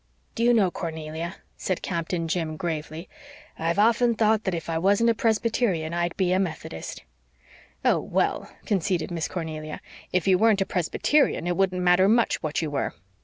"Do 0.33 0.41
you 0.43 0.51
know, 0.51 0.71
Cornelia," 0.71 1.35
said 1.57 1.83
Captain 1.83 2.27
Jim 2.27 2.57
gravely, 2.57 3.07
"I've 3.59 3.77
often 3.77 4.15
thought 4.15 4.45
that 4.45 4.55
if 4.55 4.67
I 4.67 4.79
wasn't 4.79 5.11
a 5.11 5.13
Presbyterian 5.13 5.93
I'd 5.93 6.17
be 6.17 6.33
a 6.33 6.39
Methodist." 6.39 7.03
"Oh, 7.85 7.99
well," 7.99 8.51
conceded 8.65 9.11
Miss 9.11 9.27
Cornelia, 9.27 9.79
"if 10.11 10.27
you 10.27 10.39
weren't 10.39 10.59
a 10.61 10.65
Presbyterian 10.65 11.45
it 11.45 11.55
wouldn't 11.55 11.83
matter 11.83 12.09
much 12.09 12.41
what 12.41 12.63
you 12.63 12.71
were. 12.71 12.95